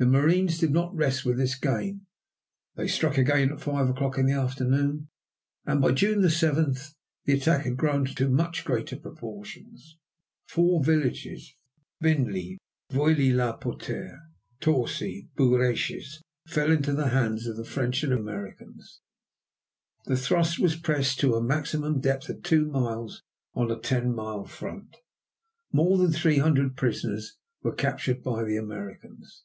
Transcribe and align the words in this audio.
The 0.00 0.06
marines 0.06 0.56
did 0.56 0.70
not 0.70 0.94
rest 0.96 1.26
with 1.26 1.36
this 1.36 1.54
gain. 1.54 2.06
They 2.74 2.88
struck 2.88 3.18
again 3.18 3.52
at 3.52 3.60
five 3.60 3.86
o'clock 3.90 4.16
in 4.16 4.24
the 4.24 4.32
afternoon, 4.32 5.10
and 5.66 5.78
by 5.82 5.92
June 5.92 6.26
7 6.26 6.74
the 7.26 7.34
attack 7.34 7.64
had 7.66 7.76
grown 7.76 8.06
to 8.06 8.30
much 8.30 8.64
greater 8.64 8.96
proportions. 8.96 9.98
Four 10.46 10.82
villages, 10.82 11.54
Vinly, 12.02 12.56
Veuilly 12.90 13.34
la 13.36 13.58
Poterie, 13.58 14.16
Torcy, 14.58 15.28
and 15.36 15.36
Bouresches, 15.36 16.22
fell 16.48 16.70
into 16.72 16.94
the 16.94 17.08
hands 17.08 17.46
of 17.46 17.58
the 17.58 17.64
French 17.66 18.02
and 18.02 18.14
Americans. 18.14 19.02
The 20.06 20.16
thrust 20.16 20.58
was 20.58 20.76
pressed 20.76 21.20
to 21.20 21.34
a 21.34 21.42
maximum 21.44 22.00
depth 22.00 22.30
of 22.30 22.42
two 22.42 22.64
miles 22.64 23.22
on 23.52 23.70
a 23.70 23.78
ten 23.78 24.14
mile 24.14 24.46
front. 24.46 24.96
More 25.72 25.98
than 25.98 26.10
300 26.10 26.74
prisoners 26.74 27.36
were 27.62 27.74
captured 27.74 28.22
by 28.22 28.44
the 28.44 28.56
Americans. 28.56 29.44